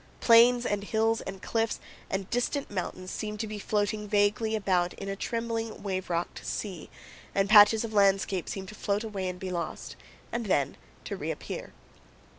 [0.19, 5.07] Plains and hills and cliffs and distant mountains seem to be floating vaguely about in
[5.07, 6.89] a trembling, wave rocked sea,
[7.35, 9.95] and patches of landscape seem to float away and be lost,
[10.31, 11.71] and then to reappear.